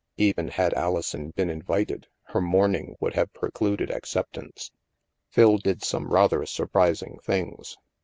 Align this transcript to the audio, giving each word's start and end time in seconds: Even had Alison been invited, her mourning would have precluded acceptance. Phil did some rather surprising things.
Even 0.17 0.47
had 0.47 0.73
Alison 0.73 1.29
been 1.29 1.51
invited, 1.51 2.07
her 2.23 2.41
mourning 2.41 2.95
would 2.99 3.13
have 3.13 3.31
precluded 3.33 3.91
acceptance. 3.91 4.71
Phil 5.29 5.59
did 5.59 5.83
some 5.83 6.07
rather 6.11 6.43
surprising 6.47 7.19
things. 7.23 7.77